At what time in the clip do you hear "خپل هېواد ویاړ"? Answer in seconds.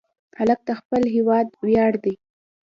0.79-1.93